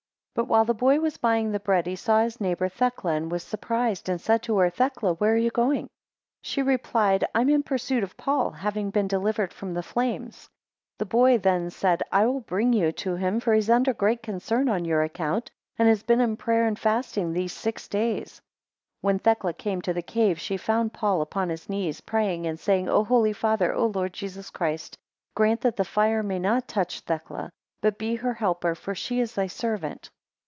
4 0.35 0.45
But 0.45 0.49
while 0.49 0.63
the 0.63 0.73
boy 0.73 1.01
was 1.01 1.17
buying 1.17 1.51
the 1.51 1.59
bread, 1.59 1.85
he 1.87 1.95
saw 1.97 2.21
his 2.23 2.39
neighbour 2.39 2.69
Thecla, 2.69 3.15
and 3.15 3.29
was 3.29 3.43
surprised, 3.43 4.07
and 4.07 4.19
said 4.19 4.41
to 4.43 4.57
her, 4.59 4.69
Thecla, 4.69 5.15
where 5.15 5.33
are 5.33 5.37
you 5.37 5.49
going? 5.51 5.83
5 5.87 5.89
She 6.43 6.61
replied, 6.61 7.25
I 7.35 7.41
am 7.41 7.49
in 7.49 7.63
pursuit 7.63 8.01
of 8.01 8.15
Paul, 8.15 8.51
having 8.51 8.91
been 8.91 9.09
delivered 9.09 9.51
from 9.53 9.73
the 9.73 9.83
flames. 9.83 10.37
6 10.37 10.49
The 10.99 11.05
boy 11.05 11.37
then 11.37 11.69
said, 11.69 12.01
I 12.13 12.25
will 12.27 12.39
bring 12.39 12.71
you 12.71 12.93
to 12.93 13.17
him, 13.17 13.41
for 13.41 13.51
he 13.53 13.59
is 13.59 13.69
under 13.69 13.93
great 13.93 14.23
concern 14.23 14.69
on 14.69 14.85
your 14.85 15.03
account, 15.03 15.51
and 15.77 15.89
has 15.89 16.01
been 16.01 16.21
in 16.21 16.37
prayer 16.37 16.65
and 16.65 16.79
fasting 16.79 17.33
these 17.33 17.51
six 17.53 17.89
days. 17.89 18.35
7 18.35 18.43
When 19.01 19.19
Thecla 19.19 19.51
came 19.53 19.81
to 19.81 19.93
the 19.93 20.01
cave, 20.01 20.39
she 20.39 20.55
found 20.55 20.93
Paul 20.93 21.21
upon 21.21 21.49
his 21.49 21.67
knees 21.67 21.99
praying 21.99 22.47
and 22.47 22.57
saying, 22.57 22.87
O 22.87 23.03
holy 23.03 23.33
Father, 23.33 23.73
O 23.73 23.87
Lord 23.87 24.13
Jesus 24.13 24.49
Christ, 24.49 24.95
grant 25.35 25.59
that 25.61 25.75
the 25.75 25.83
fire 25.83 26.23
may 26.23 26.39
not 26.39 26.69
touch 26.69 27.01
Thecla; 27.01 27.51
but 27.81 27.97
be 27.99 28.15
her 28.15 28.33
helper, 28.35 28.73
for 28.75 28.95
she 28.95 29.19
is 29.19 29.35
thy 29.35 29.47
servant. 29.47 30.09